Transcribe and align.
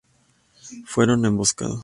Fueron 0.87 1.25
emboscados. 1.27 1.79